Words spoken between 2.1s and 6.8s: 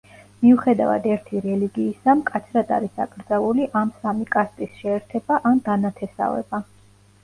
მკაცრად არის აკრძალული ამ სამი კასტის შეერთება ან დანათესავება.